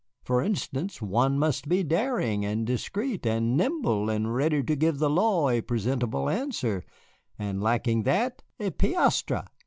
For 0.23 0.41
instance, 0.41 0.99
one 0.99 1.37
must 1.37 1.69
be 1.69 1.83
daring, 1.83 2.43
and 2.43 2.65
discreet, 2.65 3.23
and 3.27 3.55
nimble, 3.55 4.09
and 4.09 4.33
ready 4.33 4.63
to 4.63 4.75
give 4.75 4.97
the 4.97 5.11
law 5.11 5.47
a 5.51 5.61
presentable 5.61 6.27
answer, 6.27 6.83
and 7.37 7.61
lacking 7.61 8.01
that, 8.01 8.41
a 8.59 8.71
piastre. 8.71 9.45